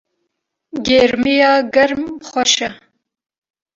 gêrmiya 0.85 1.51
germ 1.73 2.01
xweş 2.27 2.55
e 2.67 2.69